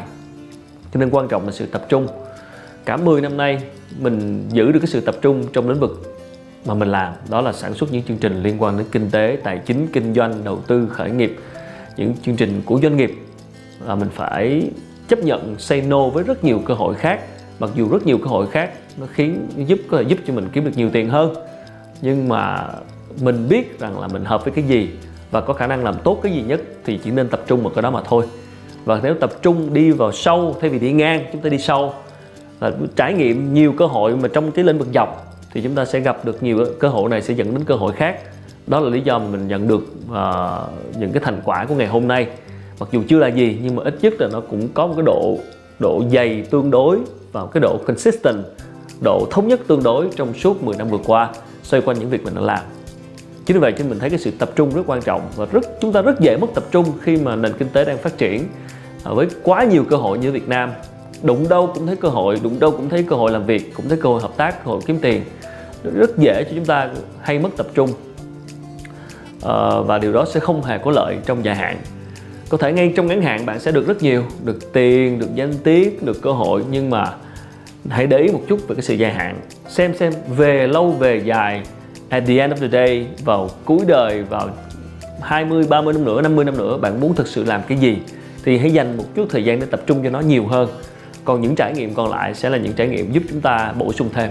Cho 0.94 1.00
nên 1.00 1.09
quan 1.09 1.27
trọng 1.27 1.45
là 1.45 1.51
sự 1.51 1.65
tập 1.65 1.85
trung. 1.89 2.07
Cả 2.85 2.97
10 2.97 3.21
năm 3.21 3.38
nay 3.38 3.62
mình 4.00 4.45
giữ 4.50 4.71
được 4.71 4.80
cái 4.80 4.88
sự 4.88 5.01
tập 5.01 5.15
trung 5.21 5.44
trong 5.53 5.69
lĩnh 5.69 5.80
vực 5.80 6.12
mà 6.65 6.74
mình 6.74 6.92
làm. 6.92 7.13
Đó 7.30 7.42
là 7.42 7.54
sản 7.54 7.74
xuất 7.74 7.92
những 7.92 8.04
chương 8.04 8.18
trình 8.18 8.44
liên 8.44 8.62
quan 8.62 8.77
đến 8.77 8.88
kinh 8.92 9.10
tế, 9.12 9.38
tài 9.44 9.57
chính, 9.57 9.88
kinh 9.94 10.13
doanh, 10.13 10.44
đầu 10.44 10.60
tư, 10.68 10.88
khởi 10.92 11.12
nghiệp, 11.12 11.36
những 11.98 12.13
chương 12.25 12.36
trình 12.36 12.62
của 12.65 12.80
doanh 12.83 12.98
nghiệp. 12.98 13.13
Là 13.86 13.95
mình 13.95 14.10
phải 14.13 14.69
chấp 15.07 15.19
nhận 15.19 15.56
say 15.60 15.81
no 15.81 16.10
với 16.10 16.24
rất 16.24 16.44
nhiều 16.44 16.62
cơ 16.65 16.74
hội 16.74 16.95
khác. 16.95 17.19
Mặc 17.60 17.69
dù 17.75 17.89
rất 17.89 18.06
nhiều 18.06 18.18
cơ 18.18 18.25
hội 18.25 18.48
khác, 18.48 18.71
nó 18.98 19.06
khiến 19.13 19.48
giúp, 19.57 19.80
có 19.89 19.98
thể 19.98 20.04
giúp 20.04 20.19
cho 20.27 20.33
mình 20.33 20.50
kiếm 20.54 20.65
được 20.65 20.71
nhiều 20.75 20.89
tiền 20.94 21.10
hơn. 21.10 21.33
Nhưng 22.01 22.30
mà 22.30 22.68
mình 23.21 23.50
biết 23.50 23.80
rằng 23.80 24.00
là 24.00 24.07
mình 24.07 24.25
hợp 24.25 24.44
với 24.45 24.54
cái 24.54 24.63
gì 24.63 24.89
và 25.31 25.42
có 25.42 25.54
khả 25.54 25.68
năng 25.68 25.83
làm 25.83 25.95
tốt 26.04 26.19
cái 26.24 26.33
gì 26.33 26.42
nhất 26.42 26.62
thì 26.86 27.00
chỉ 27.04 27.12
nên 27.12 27.27
tập 27.27 27.42
trung 27.48 27.63
vào 27.63 27.69
cái 27.75 27.81
đó 27.81 27.92
mà 27.92 28.01
thôi. 28.06 28.25
Và 28.86 29.00
nếu 29.04 29.13
tập 29.13 29.33
trung 29.42 29.74
đi 29.74 29.92
vào 29.92 30.12
sâu, 30.12 30.56
thay 30.62 30.69
vì 30.69 30.80
đi 30.80 30.92
ngang, 30.92 31.25
chúng 31.31 31.42
ta 31.42 31.50
đi 31.50 31.57
sâu. 31.57 31.94
Là 32.59 32.71
trải 32.95 33.13
nghiệm 33.13 33.54
nhiều 33.54 33.74
cơ 33.77 33.86
hội 33.86 34.18
mà 34.18 34.30
trong 34.33 34.51
cái 34.51 34.66
lĩnh 34.66 34.77
vực 34.77 34.88
dọc 34.94 35.32
thì 35.54 35.62
chúng 35.62 35.76
ta 35.76 35.86
sẽ 35.86 36.00
gặp 36.00 36.26
được 36.26 36.44
nhiều 36.44 36.66
cơ 36.80 36.88
hội 36.88 37.10
này 37.10 37.22
sẽ 37.22 37.34
dẫn 37.34 37.54
đến 37.54 37.64
cơ 37.64 37.76
hội 37.76 37.94
khác. 37.94 38.20
Đó 38.68 38.80
là 38.80 38.90
lý 38.90 39.02
do 39.02 39.20
mà 39.20 39.26
mình 39.32 39.48
nhận 39.48 39.68
được 39.68 39.84
uh, 40.12 40.98
những 41.00 41.12
cái 41.12 41.24
thành 41.24 41.42
quả 41.46 41.66
của 41.66 41.76
ngày 41.76 41.88
hôm 41.88 42.08
nay. 42.08 42.28
Mặc 42.80 42.90
dù 42.92 43.04
chưa 43.08 43.20
là 43.20 43.28
gì 43.28 43.60
nhưng 43.64 43.76
mà 43.76 43.84
ít 43.84 43.96
nhất 44.02 44.14
là 44.20 44.28
nó 44.32 44.40
cũng 44.40 44.68
có 44.74 44.88
một 44.88 44.94
cái 44.96 45.06
độ 45.06 45.38
độ 45.80 46.04
dày 46.12 46.46
tương 46.50 46.72
đối 46.72 47.00
vào 47.32 47.48
cái 47.48 47.62
độ 47.62 47.78
consistent 47.88 48.38
độ 49.04 49.28
thống 49.32 49.48
nhất 49.48 49.60
tương 49.68 49.84
đối 49.84 50.10
trong 50.16 50.34
suốt 50.34 50.64
10 50.64 50.78
năm 50.78 50.90
vừa 50.90 50.98
qua 51.06 51.30
xoay 51.64 51.82
quanh 51.82 52.00
những 52.00 52.10
việc 52.10 52.24
mình 52.24 52.36
đã 52.36 52.42
làm. 52.42 52.60
Chính 53.46 53.58
vì 53.58 53.62
vậy 53.62 53.74
cho 53.78 53.86
mình 53.86 54.00
thấy 54.00 54.10
cái 54.10 54.20
sự 54.20 54.32
tập 54.40 54.52
trung 54.56 54.72
rất 54.76 54.82
quan 54.88 55.02
trọng 55.02 55.22
và 55.36 55.46
rất 55.52 55.64
chúng 55.82 55.94
ta 55.94 56.02
rất 56.02 56.20
dễ 56.20 56.38
mất 56.38 56.48
tập 56.54 56.64
trung 56.72 56.86
khi 57.02 57.18
mà 57.18 57.36
nền 57.36 57.54
kinh 57.54 57.70
tế 57.74 57.86
đang 57.86 57.98
phát 57.98 58.18
triển 58.18 58.44
à, 59.04 59.12
với 59.14 59.28
quá 59.44 59.64
nhiều 59.64 59.86
cơ 59.90 59.96
hội 59.96 60.18
như 60.18 60.32
Việt 60.32 60.48
Nam 60.48 60.72
đụng 61.24 61.50
đâu 61.50 61.72
cũng 61.74 61.88
thấy 61.88 61.95
cơ 61.95 62.07
hội 62.09 62.40
đụng 62.44 62.59
đâu 62.59 62.71
cũng 62.71 62.90
thấy 62.90 63.04
cơ 63.04 63.16
hội 63.16 63.31
làm 63.31 63.45
việc 63.45 63.74
cũng 63.76 63.90
thấy 63.90 63.97
cơ 63.97 64.09
hội 64.09 64.21
hợp 64.21 64.38
tác 64.38 64.66
cơ 64.66 64.71
hội 64.71 64.81
kiếm 64.86 65.00
tiền. 65.02 65.21
Rất 65.83 66.18
dễ 66.18 66.44
cho 66.44 66.52
chúng 66.56 66.66
ta 66.66 66.90
hay 67.21 67.40
mất 67.40 67.50
tập 67.57 67.68
trung. 67.74 67.90
À, 69.44 69.80
và 69.86 69.97
điều 69.97 70.14
đó 70.14 70.26
sẽ 70.26 70.40
không 70.40 70.64
hề 70.64 70.78
có 70.78 70.92
lợi 70.92 71.18
trong 71.26 71.45
dài 71.45 71.56
hạn. 71.56 71.78
Có 72.50 72.57
thể 72.57 72.74
ngay 72.74 72.94
trong 72.95 73.07
ngắn 73.07 73.21
hạn 73.21 73.45
bạn 73.45 73.59
sẽ 73.59 73.71
được 73.71 73.88
rất 73.88 74.02
nhiều 74.04 74.24
được 74.44 74.74
tiền 74.74 75.19
được 75.19 75.36
danh 75.36 75.54
tiếng 75.64 76.06
được 76.06 76.21
cơ 76.21 76.31
hội 76.31 76.64
nhưng 76.71 76.90
mà 76.90 77.14
hãy 77.90 78.07
để 78.07 78.18
ý 78.18 78.28
một 78.28 78.42
chút 78.47 78.68
về 78.68 78.76
cái 78.76 78.83
sự 78.83 78.94
dài 78.94 79.14
hạn. 79.14 79.40
Xem 79.68 79.95
xem 79.95 80.14
về 80.38 80.68
lâu 80.68 80.92
về 80.92 81.21
dài 81.26 81.62
at 82.09 82.24
the 82.28 82.38
end 82.38 82.54
of 82.54 82.57
the 82.57 82.68
day 82.68 83.07
vào 83.26 83.50
cuối 83.66 83.80
đời 83.88 84.24
vào 84.24 84.50
20, 85.21 85.66
30 85.69 85.94
năm 85.94 86.06
nữa, 86.06 86.21
50 86.21 86.45
năm 86.45 86.57
nữa 86.57 86.78
bạn 86.78 87.00
muốn 87.00 87.16
thực 87.16 87.28
sự 87.28 87.44
làm 87.44 87.62
cái 87.68 87.78
gì 87.78 87.97
thì 88.44 88.57
hãy 88.57 88.71
dành 88.71 88.97
một 88.97 89.04
chút 89.16 89.26
thời 89.30 89.45
gian 89.45 89.59
để 89.59 89.66
tập 89.66 89.81
trung 89.88 90.04
cho 90.04 90.09
nó 90.09 90.19
nhiều 90.19 90.47
hơn 90.47 90.69
còn 91.25 91.42
những 91.42 91.56
trải 91.56 91.73
nghiệm 91.73 91.94
còn 91.94 92.11
lại 92.11 92.33
sẽ 92.33 92.49
là 92.49 92.57
những 92.57 92.73
trải 92.73 92.87
nghiệm 92.87 93.11
giúp 93.11 93.23
chúng 93.30 93.42
ta 93.42 93.73
bổ 93.77 93.94
sung 93.94 94.09
thêm. 94.13 94.30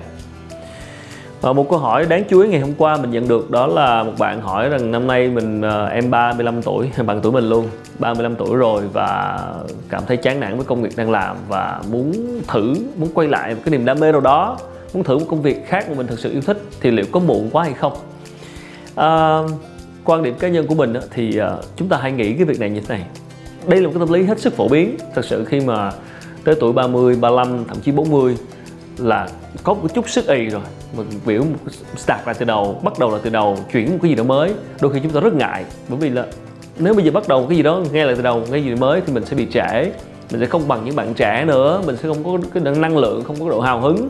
Và 1.41 1.53
một 1.53 1.71
câu 1.71 1.79
hỏi 1.79 2.07
đáng 2.07 2.25
chú 2.29 2.41
ý 2.41 2.49
ngày 2.49 2.61
hôm 2.61 2.73
qua 2.79 2.97
mình 2.97 3.11
nhận 3.11 3.29
được 3.29 3.51
đó 3.51 3.67
là 3.67 4.03
một 4.03 4.13
bạn 4.19 4.41
hỏi 4.41 4.69
rằng 4.69 4.91
năm 4.91 5.07
nay 5.07 5.29
mình 5.29 5.63
ờ, 5.63 5.87
em 5.87 6.11
35 6.11 6.63
tuổi, 6.63 6.91
bằng 7.07 7.21
tuổi 7.23 7.33
mình 7.33 7.49
luôn 7.49 7.69
35 7.99 8.37
tuổi 8.37 8.57
rồi 8.57 8.83
và 8.93 9.41
cảm 9.89 10.03
thấy 10.07 10.17
chán 10.17 10.41
nản 10.41 10.57
với 10.57 10.65
công 10.65 10.83
việc 10.83 10.97
đang 10.97 11.11
làm 11.11 11.37
và 11.49 11.81
muốn 11.91 12.13
thử, 12.49 12.75
muốn 12.97 13.09
quay 13.15 13.29
lại 13.29 13.55
một 13.55 13.61
cái 13.65 13.73
niềm 13.73 13.85
đam 13.85 14.01
mê 14.01 14.13
nào 14.13 14.21
đó 14.21 14.59
muốn 14.95 15.05
thử 15.05 15.19
một 15.19 15.25
công 15.29 15.43
việc 15.43 15.67
khác 15.67 15.89
mà 15.89 15.95
mình 15.95 16.07
thực 16.07 16.19
sự 16.19 16.33
yêu 16.33 16.41
thích 16.41 16.63
thì 16.81 16.91
liệu 16.91 17.07
có 17.13 17.21
muộn 17.21 17.51
quá 17.53 17.65
hay 17.65 17.73
không? 17.73 17.93
À, 18.95 19.39
quan 20.05 20.23
điểm 20.23 20.35
cá 20.39 20.49
nhân 20.49 20.67
của 20.67 20.75
mình 20.75 20.95
thì 21.11 21.37
ờ, 21.37 21.63
chúng 21.77 21.89
ta 21.89 21.97
hãy 21.97 22.13
nghĩ 22.13 22.33
cái 22.33 22.45
việc 22.45 22.61
này 22.61 22.71
như 22.71 22.81
thế 22.81 22.95
này. 22.95 23.07
Đây 23.67 23.81
là 23.81 23.87
một 23.87 23.93
cái 23.95 24.01
tâm 24.01 24.13
lý 24.13 24.25
hết 24.25 24.41
sức 24.41 24.57
phổ 24.57 24.69
biến. 24.69 24.97
Thật 25.15 25.25
sự 25.25 25.45
khi 25.45 25.61
mà 25.61 25.93
tới 26.45 26.55
tuổi 26.61 26.73
30, 26.73 27.17
35, 27.21 27.65
thậm 27.69 27.77
chí 27.81 27.93
40 27.93 28.37
là 28.99 29.29
có 29.63 29.75
một 29.75 29.95
chút 29.95 30.09
sức 30.09 30.27
ì 30.29 30.49
rồi. 30.49 30.63
Mình 30.97 31.07
biểu 31.27 31.45
start 31.97 32.21
lại 32.27 32.35
từ 32.39 32.45
đầu 32.45 32.81
bắt 32.83 32.99
đầu 32.99 33.11
là 33.11 33.19
từ 33.23 33.31
đầu 33.31 33.59
chuyển 33.73 33.91
một 33.91 33.99
cái 34.03 34.09
gì 34.09 34.15
đó 34.15 34.25
mới. 34.25 34.55
Đôi 34.81 34.93
khi 34.93 35.01
chúng 35.03 35.13
ta 35.13 35.21
rất 35.21 35.35
ngại 35.35 35.65
bởi 35.89 35.99
vì 35.99 36.11
là 36.11 36.27
nếu 36.79 36.95
bây 36.95 37.05
giờ 37.05 37.11
bắt 37.11 37.29
đầu 37.29 37.47
cái 37.49 37.57
gì 37.57 37.63
đó 37.63 37.83
nghe 37.93 38.05
lại 38.05 38.15
từ 38.17 38.23
đầu 38.23 38.43
cái 38.51 38.65
gì 38.65 38.75
mới 38.75 39.01
thì 39.07 39.13
mình 39.13 39.25
sẽ 39.25 39.37
bị 39.37 39.47
trễ. 39.53 39.93
Mình 40.31 40.41
sẽ 40.41 40.47
không 40.47 40.69
bằng 40.69 40.85
những 40.85 40.97
bạn 40.97 41.15
trẻ 41.15 41.45
nữa 41.45 41.83
mình 41.87 41.97
sẽ 41.97 42.09
không 42.09 42.25
có 42.25 42.49
cái 42.55 42.75
năng 42.75 42.99
lượng 42.99 43.25
không 43.25 43.37
có 43.41 43.51
độ 43.51 43.61
hào 43.61 43.81
hứng. 43.81 44.09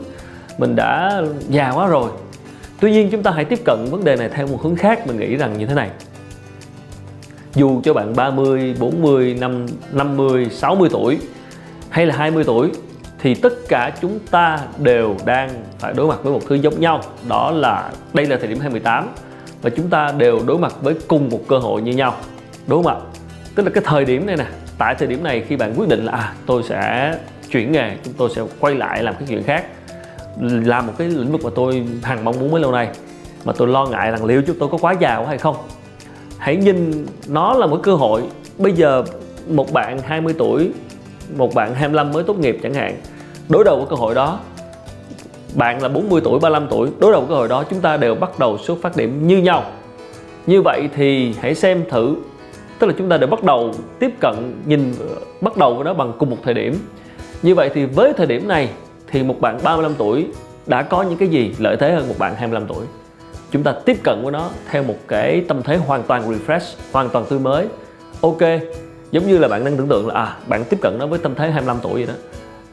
Mình 0.57 0.75
đã 0.75 1.21
già 1.49 1.71
quá 1.71 1.87
rồi. 1.87 2.09
Tuy 2.79 2.91
nhiên 2.91 3.09
chúng 3.11 3.23
ta 3.23 3.31
hãy 3.31 3.45
tiếp 3.45 3.59
cận 3.65 3.85
vấn 3.91 4.03
đề 4.03 4.15
này 4.15 4.29
theo 4.29 4.47
một 4.47 4.59
hướng 4.63 4.75
khác 4.75 5.07
mình 5.07 5.19
nghĩ 5.19 5.35
rằng 5.35 5.57
như 5.57 5.65
thế 5.65 5.73
này. 5.73 5.89
Dù 7.55 7.81
cho 7.83 7.93
bạn 7.93 8.15
30, 8.15 8.75
40, 8.79 9.37
5, 9.39 9.65
50, 9.91 10.47
60 10.51 10.89
tuổi 10.91 11.19
hay 11.93 12.05
là 12.05 12.15
20 12.17 12.43
tuổi, 12.43 12.71
thì 13.19 13.35
tất 13.35 13.53
cả 13.67 13.91
chúng 14.01 14.19
ta 14.31 14.59
đều 14.77 15.15
đang 15.25 15.49
phải 15.79 15.93
đối 15.93 16.07
mặt 16.07 16.19
với 16.23 16.33
một 16.33 16.39
thứ 16.47 16.55
giống 16.55 16.79
nhau. 16.79 17.01
Đó 17.27 17.51
là 17.51 17.91
đây 18.13 18.25
là 18.25 18.37
thời 18.37 18.47
điểm 18.47 18.59
2018 18.59 19.09
và 19.61 19.69
chúng 19.69 19.89
ta 19.89 20.13
đều 20.17 20.39
đối 20.45 20.57
mặt 20.57 20.73
với 20.81 20.95
cùng 21.07 21.29
một 21.29 21.39
cơ 21.47 21.57
hội 21.57 21.81
như 21.81 21.91
nhau. 21.91 22.15
Đúng 22.67 22.83
không 22.83 22.93
ạ? 22.93 23.01
Tức 23.55 23.63
là 23.63 23.71
cái 23.73 23.83
thời 23.85 24.05
điểm 24.05 24.25
này 24.25 24.35
nè, 24.37 24.45
tại 24.77 24.95
thời 24.95 25.07
điểm 25.07 25.23
này 25.23 25.43
khi 25.47 25.55
bạn 25.55 25.73
quyết 25.77 25.89
định 25.89 26.05
là 26.05 26.11
à 26.11 26.33
tôi 26.45 26.63
sẽ 26.63 27.13
chuyển 27.51 27.71
nghề, 27.71 27.95
chúng 28.03 28.13
tôi 28.13 28.29
sẽ 28.35 28.41
quay 28.59 28.75
lại 28.75 29.03
làm 29.03 29.15
cái 29.15 29.23
chuyện 29.27 29.43
khác, 29.43 29.65
làm 30.41 30.87
một 30.87 30.93
cái 30.97 31.07
lĩnh 31.07 31.31
vực 31.31 31.43
mà 31.43 31.49
tôi 31.55 31.85
hằng 32.03 32.25
mong 32.25 32.39
muốn 32.39 32.51
mấy 32.51 32.61
lâu 32.61 32.71
nay, 32.71 32.87
mà 33.45 33.53
tôi 33.57 33.67
lo 33.67 33.85
ngại 33.85 34.11
rằng 34.11 34.25
liệu 34.25 34.41
chúng 34.47 34.59
tôi 34.59 34.69
có 34.69 34.77
quá 34.77 34.95
già 34.99 35.17
quá 35.17 35.27
hay 35.27 35.37
không? 35.37 35.55
Hãy 36.37 36.55
nhìn 36.55 37.05
nó 37.27 37.53
là 37.53 37.65
một 37.65 37.79
cơ 37.83 37.95
hội. 37.95 38.21
Bây 38.57 38.71
giờ 38.71 39.03
một 39.49 39.73
bạn 39.73 39.99
20 39.99 40.35
tuổi 40.37 40.71
một 41.37 41.55
bạn 41.55 41.75
25 41.75 42.11
mới 42.11 42.23
tốt 42.23 42.39
nghiệp 42.39 42.59
chẳng 42.63 42.73
hạn. 42.73 42.97
Đối 43.49 43.63
đầu 43.63 43.77
với 43.77 43.85
cơ 43.89 43.95
hội 43.95 44.15
đó, 44.15 44.39
bạn 45.55 45.81
là 45.81 45.89
40 45.89 46.21
tuổi 46.23 46.39
35 46.39 46.67
tuổi, 46.69 46.89
đối 46.99 47.11
đầu 47.11 47.21
với 47.21 47.29
cơ 47.29 47.35
hội 47.35 47.47
đó, 47.47 47.63
chúng 47.69 47.79
ta 47.79 47.97
đều 47.97 48.15
bắt 48.15 48.39
đầu 48.39 48.57
xuất 48.57 48.77
phát 48.81 48.97
điểm 48.97 49.27
như 49.27 49.37
nhau. 49.37 49.63
Như 50.47 50.61
vậy 50.61 50.89
thì 50.95 51.35
hãy 51.39 51.55
xem 51.55 51.83
thử, 51.89 52.15
tức 52.79 52.87
là 52.87 52.93
chúng 52.97 53.09
ta 53.09 53.17
đều 53.17 53.27
bắt 53.29 53.43
đầu 53.43 53.71
tiếp 53.99 54.11
cận, 54.19 54.61
nhìn, 54.65 54.93
bắt 55.41 55.57
đầu 55.57 55.75
với 55.75 55.85
nó 55.85 55.93
bằng 55.93 56.13
cùng 56.17 56.29
một 56.29 56.37
thời 56.43 56.53
điểm. 56.53 56.75
Như 57.41 57.55
vậy 57.55 57.69
thì 57.73 57.85
với 57.85 58.13
thời 58.13 58.25
điểm 58.25 58.47
này 58.47 58.69
thì 59.07 59.23
một 59.23 59.41
bạn 59.41 59.59
35 59.63 59.95
tuổi 59.97 60.27
đã 60.65 60.83
có 60.83 61.01
những 61.01 61.17
cái 61.17 61.27
gì 61.27 61.55
lợi 61.59 61.77
thế 61.79 61.91
hơn 61.91 62.07
một 62.07 62.15
bạn 62.19 62.35
25 62.35 62.67
tuổi? 62.67 62.85
Chúng 63.51 63.63
ta 63.63 63.75
tiếp 63.85 63.97
cận 64.03 64.23
với 64.23 64.31
nó 64.31 64.49
theo 64.69 64.83
một 64.83 64.97
cái 65.07 65.45
tâm 65.47 65.61
thế 65.63 65.77
hoàn 65.77 66.03
toàn 66.03 66.31
refresh, 66.31 66.75
hoàn 66.91 67.09
toàn 67.09 67.25
tươi 67.29 67.39
mới. 67.39 67.67
Ok 68.21 68.41
giống 69.13 69.27
như 69.27 69.37
là 69.37 69.47
bạn 69.47 69.65
đang 69.65 69.77
tưởng 69.77 69.87
tượng 69.87 70.07
là 70.07 70.13
à 70.13 70.35
bạn 70.47 70.63
tiếp 70.69 70.77
cận 70.81 70.97
nó 70.99 71.07
với 71.07 71.19
tâm 71.19 71.35
thế 71.35 71.51
25 71.51 71.77
tuổi 71.81 71.93
vậy 71.93 72.05
đó. 72.05 72.13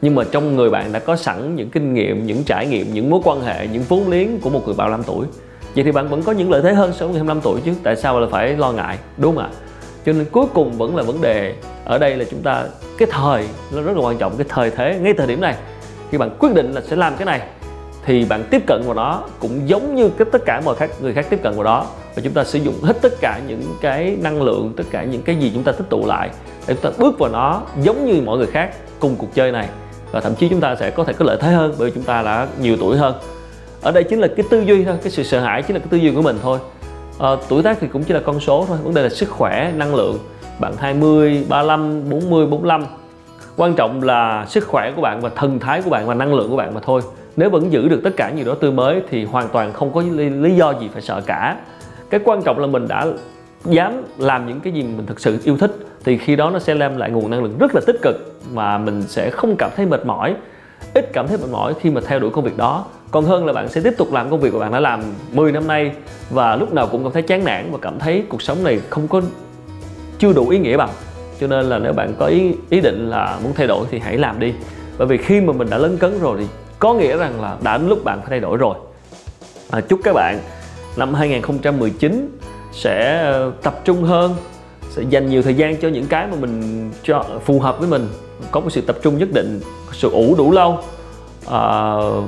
Nhưng 0.01 0.15
mà 0.15 0.23
trong 0.31 0.55
người 0.55 0.69
bạn 0.69 0.91
đã 0.91 0.99
có 0.99 1.15
sẵn 1.15 1.55
những 1.55 1.69
kinh 1.69 1.93
nghiệm, 1.93 2.25
những 2.25 2.43
trải 2.43 2.67
nghiệm, 2.67 2.93
những 2.93 3.09
mối 3.09 3.19
quan 3.23 3.41
hệ, 3.41 3.67
những 3.67 3.83
vốn 3.89 4.09
liếng 4.09 4.39
của 4.39 4.49
một 4.49 4.61
người 4.65 4.75
35 4.77 5.03
tuổi. 5.03 5.25
Vậy 5.75 5.83
thì 5.83 5.91
bạn 5.91 6.09
vẫn 6.09 6.23
có 6.23 6.31
những 6.31 6.51
lợi 6.51 6.61
thế 6.61 6.73
hơn 6.73 6.93
so 6.93 7.05
với 7.05 7.15
25 7.15 7.41
tuổi 7.41 7.61
chứ? 7.65 7.71
Tại 7.83 7.95
sao 7.95 8.19
là 8.19 8.27
phải 8.31 8.57
lo 8.57 8.71
ngại? 8.71 8.97
Đúng 9.17 9.35
không 9.35 9.43
ạ? 9.43 9.49
Cho 10.05 10.13
nên 10.13 10.25
cuối 10.31 10.45
cùng 10.53 10.71
vẫn 10.71 10.95
là 10.95 11.03
vấn 11.03 11.21
đề 11.21 11.55
ở 11.85 11.97
đây 11.97 12.15
là 12.15 12.25
chúng 12.31 12.41
ta, 12.41 12.63
cái 12.97 13.07
thời, 13.11 13.47
nó 13.75 13.81
rất 13.81 13.97
là 13.97 14.03
quan 14.03 14.17
trọng, 14.17 14.37
cái 14.37 14.45
thời 14.49 14.71
thế, 14.71 14.99
ngay 15.01 15.13
thời 15.17 15.27
điểm 15.27 15.41
này. 15.41 15.55
Khi 16.11 16.17
bạn 16.17 16.29
quyết 16.39 16.53
định 16.53 16.73
là 16.73 16.81
sẽ 16.81 16.95
làm 16.95 17.15
cái 17.15 17.25
này, 17.25 17.41
thì 18.05 18.25
bạn 18.25 18.43
tiếp 18.51 18.61
cận 18.67 18.81
vào 18.85 18.93
nó 18.93 19.23
cũng 19.39 19.69
giống 19.69 19.95
như 19.95 20.09
cái 20.09 20.27
tất 20.31 20.41
cả 20.45 20.61
mọi 20.65 20.75
khác, 20.75 20.89
người 21.01 21.13
khác 21.13 21.25
tiếp 21.29 21.39
cận 21.43 21.53
vào 21.53 21.63
đó 21.63 21.87
và 22.15 22.21
chúng 22.23 22.33
ta 22.33 22.43
sử 22.43 22.59
dụng 22.59 22.75
hết 22.83 23.01
tất 23.01 23.13
cả 23.21 23.39
những 23.47 23.75
cái 23.81 24.17
năng 24.21 24.41
lượng 24.41 24.73
tất 24.77 24.83
cả 24.91 25.03
những 25.03 25.21
cái 25.21 25.35
gì 25.35 25.51
chúng 25.53 25.63
ta 25.63 25.71
tích 25.71 25.89
tụ 25.89 26.05
lại 26.05 26.29
để 26.67 26.73
chúng 26.73 26.91
ta 26.91 26.97
bước 26.97 27.19
vào 27.19 27.29
nó 27.29 27.61
giống 27.81 28.05
như 28.05 28.21
mọi 28.21 28.37
người 28.37 28.47
khác 28.47 28.73
cùng 28.99 29.15
cuộc 29.15 29.33
chơi 29.33 29.51
này. 29.51 29.69
Và 30.11 30.19
thậm 30.19 30.35
chí 30.35 30.49
chúng 30.49 30.61
ta 30.61 30.75
sẽ 30.75 30.89
có 30.89 31.03
thể 31.03 31.13
có 31.13 31.25
lợi 31.25 31.37
thế 31.41 31.51
hơn 31.51 31.75
bởi 31.79 31.89
vì 31.89 31.95
chúng 31.95 32.03
ta 32.03 32.21
đã 32.21 32.47
nhiều 32.61 32.77
tuổi 32.79 32.97
hơn. 32.97 33.15
Ở 33.81 33.91
đây 33.91 34.03
chính 34.03 34.19
là 34.19 34.27
cái 34.27 34.45
tư 34.49 34.61
duy 34.61 34.83
thôi 34.83 34.95
cái 35.03 35.11
sự 35.11 35.23
sợ 35.23 35.39
hãi 35.39 35.61
chính 35.61 35.75
là 35.75 35.79
cái 35.79 35.87
tư 35.89 35.97
duy 35.97 36.11
của 36.11 36.21
mình 36.21 36.37
thôi. 36.41 36.59
À, 37.19 37.29
tuổi 37.49 37.63
tác 37.63 37.77
thì 37.79 37.87
cũng 37.87 38.03
chỉ 38.03 38.13
là 38.13 38.19
con 38.19 38.39
số 38.39 38.65
thôi 38.67 38.77
vấn 38.83 38.93
đề 38.93 39.01
là 39.03 39.09
sức 39.09 39.29
khỏe 39.29 39.71
năng 39.75 39.95
lượng. 39.95 40.19
Bạn 40.59 40.73
20 40.77 41.45
35 41.49 42.09
40 42.09 42.45
45 42.45 42.85
quan 43.57 43.73
trọng 43.73 44.03
là 44.03 44.45
sức 44.49 44.67
khỏe 44.67 44.91
của 44.95 45.01
bạn 45.01 45.21
và 45.21 45.29
thần 45.35 45.59
thái 45.59 45.81
của 45.81 45.89
bạn 45.89 46.07
và 46.07 46.13
năng 46.13 46.33
lượng 46.33 46.49
của 46.49 46.55
bạn 46.55 46.73
mà 46.73 46.81
thôi. 46.85 47.01
Nếu 47.35 47.49
vẫn 47.49 47.71
giữ 47.71 47.89
được 47.89 48.01
tất 48.03 48.09
cả 48.17 48.29
nhiều 48.29 48.45
đó 48.45 48.55
tươi 48.59 48.71
mới 48.71 49.01
thì 49.09 49.25
hoàn 49.25 49.49
toàn 49.49 49.73
không 49.73 49.93
có 49.93 50.01
lý, 50.01 50.29
lý 50.29 50.55
do 50.55 50.73
gì 50.79 50.89
phải 50.93 51.01
sợ 51.01 51.21
cả 51.25 51.57
cái 52.11 52.21
quan 52.23 52.43
trọng 52.43 52.59
là 52.59 52.67
mình 52.67 52.87
đã 52.87 53.07
dám 53.65 54.03
làm 54.17 54.47
những 54.47 54.59
cái 54.59 54.73
gì 54.73 54.83
mình 54.83 55.05
thực 55.05 55.19
sự 55.19 55.39
yêu 55.43 55.57
thích 55.57 55.71
thì 56.03 56.17
khi 56.17 56.35
đó 56.35 56.49
nó 56.49 56.59
sẽ 56.59 56.73
đem 56.73 56.97
lại 56.97 57.11
nguồn 57.11 57.31
năng 57.31 57.43
lượng 57.43 57.57
rất 57.59 57.75
là 57.75 57.81
tích 57.87 58.01
cực 58.01 58.15
mà 58.53 58.77
mình 58.77 59.01
sẽ 59.01 59.29
không 59.29 59.55
cảm 59.55 59.71
thấy 59.75 59.85
mệt 59.85 60.05
mỏi 60.05 60.35
ít 60.93 61.09
cảm 61.13 61.27
thấy 61.27 61.37
mệt 61.37 61.49
mỏi 61.51 61.73
khi 61.81 61.89
mà 61.89 62.01
theo 62.07 62.19
đuổi 62.19 62.29
công 62.29 62.43
việc 62.43 62.57
đó. 62.57 62.85
Còn 63.11 63.25
hơn 63.25 63.45
là 63.45 63.53
bạn 63.53 63.69
sẽ 63.69 63.81
tiếp 63.81 63.93
tục 63.97 64.13
làm 64.13 64.29
công 64.29 64.39
việc 64.39 64.53
mà 64.53 64.59
bạn 64.59 64.71
đã 64.71 64.79
làm 64.79 65.01
10 65.31 65.51
năm 65.51 65.67
nay 65.67 65.91
và 66.29 66.55
lúc 66.55 66.73
nào 66.73 66.87
cũng 66.87 67.03
cảm 67.03 67.11
thấy 67.11 67.21
chán 67.21 67.43
nản 67.43 67.71
và 67.71 67.77
cảm 67.81 67.99
thấy 67.99 68.23
cuộc 68.29 68.41
sống 68.41 68.63
này 68.63 68.79
không 68.89 69.07
có 69.07 69.21
chưa 70.19 70.33
đủ 70.33 70.49
ý 70.49 70.59
nghĩa 70.59 70.77
bằng. 70.77 70.89
Cho 71.39 71.47
nên 71.47 71.65
là 71.65 71.79
nếu 71.79 71.93
bạn 71.93 72.13
có 72.19 72.25
ý 72.25 72.55
ý 72.69 72.81
định 72.81 73.09
là 73.09 73.39
muốn 73.43 73.53
thay 73.55 73.67
đổi 73.67 73.85
thì 73.91 73.99
hãy 73.99 74.17
làm 74.17 74.39
đi. 74.39 74.53
Bởi 74.97 75.07
vì 75.07 75.17
khi 75.17 75.41
mà 75.41 75.53
mình 75.53 75.69
đã 75.69 75.77
lấn 75.77 75.97
cấn 75.97 76.19
rồi 76.19 76.37
thì 76.39 76.45
có 76.79 76.93
nghĩa 76.93 77.17
rằng 77.17 77.41
là 77.41 77.57
đã 77.63 77.77
đến 77.77 77.89
lúc 77.89 78.03
bạn 78.03 78.19
phải 78.19 78.29
thay 78.29 78.39
đổi 78.39 78.57
rồi. 78.57 78.75
À, 79.71 79.81
chúc 79.81 79.99
các 80.03 80.13
bạn 80.13 80.39
năm 80.95 81.13
2019 81.13 82.37
sẽ 82.71 83.21
ờ, 83.23 83.51
tập 83.63 83.81
trung 83.85 84.03
hơn 84.03 84.35
sẽ 84.89 85.03
dành 85.09 85.29
nhiều 85.29 85.41
thời 85.41 85.53
gian 85.53 85.77
cho 85.77 85.87
những 85.87 86.05
cái 86.05 86.27
mà 86.27 86.35
mình 86.39 86.89
cho 87.03 87.25
phù 87.45 87.59
hợp 87.59 87.79
với 87.79 87.87
mình. 87.87 88.09
Có 88.51 88.59
một 88.59 88.69
sự 88.69 88.81
tập 88.81 88.97
trung 89.01 89.17
nhất 89.17 89.29
định 89.33 89.61
sự 89.93 90.09
ủ 90.09 90.35
đủ 90.37 90.51
lâu 90.51 90.79
uh, 91.45 92.23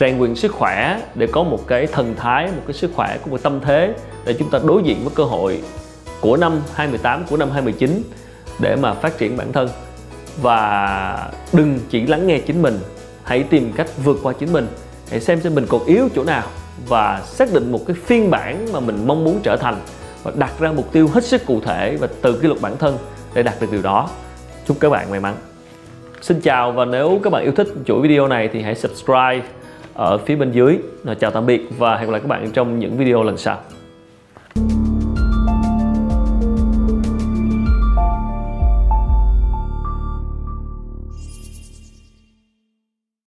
rèn 0.00 0.18
luyện 0.18 0.34
sức 0.34 0.52
khỏe 0.52 1.00
để 1.14 1.26
có 1.26 1.42
một 1.42 1.66
cái 1.66 1.86
thần 1.86 2.14
thái 2.16 2.46
một 2.46 2.62
cái 2.66 2.74
sức 2.74 2.90
khỏe 2.94 3.18
của 3.22 3.30
một 3.30 3.42
tâm 3.42 3.60
thế 3.60 3.94
để 4.24 4.34
chúng 4.38 4.50
ta 4.50 4.58
đối 4.64 4.82
diện 4.82 4.96
với 5.04 5.12
cơ 5.14 5.24
hội 5.24 5.62
của 6.20 6.36
năm 6.36 6.60
2018 6.74 7.24
của 7.30 7.36
năm 7.36 7.50
2019 7.50 8.02
để 8.58 8.76
mà 8.76 8.94
phát 8.94 9.18
triển 9.18 9.36
bản 9.36 9.52
thân. 9.52 9.68
Và 10.42 11.30
đừng 11.52 11.78
chỉ 11.90 12.06
lắng 12.06 12.26
nghe 12.26 12.38
chính 12.38 12.62
mình 12.62 12.78
hãy 13.22 13.42
tìm 13.42 13.72
cách 13.72 13.86
vượt 14.04 14.18
qua 14.22 14.32
chính 14.32 14.52
mình 14.52 14.66
hãy 15.10 15.20
xem 15.20 15.40
xem 15.40 15.54
mình 15.54 15.66
còn 15.68 15.84
yếu 15.84 16.08
chỗ 16.14 16.24
nào 16.24 16.42
và 16.88 17.22
xác 17.24 17.52
định 17.52 17.72
một 17.72 17.80
cái 17.86 17.96
phiên 18.04 18.30
bản 18.30 18.66
mà 18.72 18.80
mình 18.80 19.06
mong 19.06 19.24
muốn 19.24 19.40
trở 19.42 19.56
thành 19.56 19.76
và 20.22 20.32
đặt 20.34 20.52
ra 20.60 20.72
mục 20.72 20.92
tiêu 20.92 21.08
hết 21.08 21.24
sức 21.24 21.46
cụ 21.46 21.60
thể 21.60 21.96
và 22.00 22.08
từ 22.22 22.32
cái 22.32 22.48
luật 22.48 22.60
bản 22.60 22.76
thân 22.78 22.98
để 23.34 23.42
đạt 23.42 23.54
được 23.60 23.72
điều 23.72 23.82
đó. 23.82 24.10
Chúc 24.66 24.76
các 24.80 24.90
bạn 24.90 25.10
may 25.10 25.20
mắn. 25.20 25.34
Xin 26.20 26.40
chào 26.40 26.72
và 26.72 26.84
nếu 26.84 27.20
các 27.22 27.30
bạn 27.30 27.42
yêu 27.42 27.52
thích 27.52 27.68
chuỗi 27.86 28.02
video 28.02 28.28
này 28.28 28.48
thì 28.52 28.62
hãy 28.62 28.74
subscribe 28.74 29.42
ở 29.94 30.18
phía 30.18 30.36
bên 30.36 30.52
dưới. 30.52 30.78
Chào 31.20 31.30
tạm 31.30 31.46
biệt 31.46 31.68
và 31.78 31.96
hẹn 31.96 32.06
gặp 32.06 32.12
lại 32.12 32.20
các 32.20 32.28
bạn 32.28 32.50
trong 32.50 32.78
những 32.78 32.96
video 32.96 33.22
lần 33.22 33.36
sau. 33.36 33.58